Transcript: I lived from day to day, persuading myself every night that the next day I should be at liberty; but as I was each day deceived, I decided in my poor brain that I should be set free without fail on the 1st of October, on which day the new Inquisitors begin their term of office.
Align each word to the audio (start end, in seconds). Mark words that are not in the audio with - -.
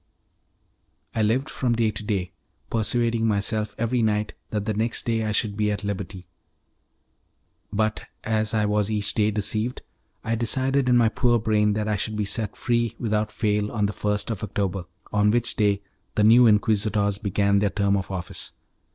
I 1.13 1.21
lived 1.21 1.47
from 1.47 1.73
day 1.75 1.91
to 1.91 2.01
day, 2.03 2.31
persuading 2.71 3.27
myself 3.27 3.75
every 3.77 4.01
night 4.01 4.33
that 4.49 4.65
the 4.65 4.73
next 4.73 5.05
day 5.05 5.23
I 5.23 5.31
should 5.31 5.55
be 5.55 5.69
at 5.69 5.83
liberty; 5.83 6.27
but 7.71 8.07
as 8.23 8.51
I 8.55 8.65
was 8.65 8.89
each 8.89 9.13
day 9.13 9.29
deceived, 9.29 9.83
I 10.23 10.33
decided 10.33 10.89
in 10.89 10.97
my 10.97 11.09
poor 11.09 11.37
brain 11.37 11.73
that 11.73 11.87
I 11.87 11.97
should 11.97 12.15
be 12.15 12.25
set 12.25 12.55
free 12.57 12.95
without 12.97 13.31
fail 13.31 13.71
on 13.71 13.85
the 13.85 13.93
1st 13.93 14.31
of 14.31 14.43
October, 14.43 14.85
on 15.13 15.29
which 15.29 15.55
day 15.55 15.83
the 16.15 16.23
new 16.23 16.47
Inquisitors 16.47 17.19
begin 17.19 17.59
their 17.59 17.69
term 17.69 17.95
of 17.95 18.09
office. 18.09 18.53